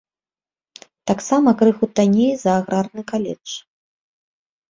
Таксама 1.09 1.49
крыху 1.59 1.85
танней 1.99 2.31
за 2.43 2.51
аграрны 2.61 3.01
каледж. 3.11 3.49